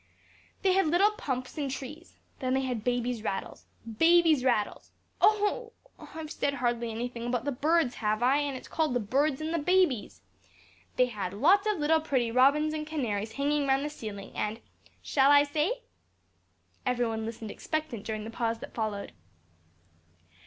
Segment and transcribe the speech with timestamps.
[0.63, 2.17] _"They had little pumps and trees.
[2.39, 3.65] Then they had babies' rattles.
[3.85, 4.89] Babies' rattles.
[5.21, 5.73] Oh!
[5.99, 8.37] I've said hardly any thing about the birds, have I?
[8.37, 10.23] an' it's called 'The Birds and the Babies!'
[10.95, 14.59] They had lots of little pretty robins and canaries hanging round the ceiling, and
[15.03, 15.71] shall I say?"
[16.83, 19.11] Every one listened expectant during the pause that followed.